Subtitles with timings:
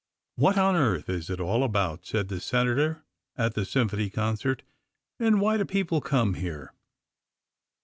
[0.35, 3.03] "What on earth is it all about?" said the Senator
[3.37, 4.63] at the Symphony Concert,
[5.19, 6.73] "and why do people come here?"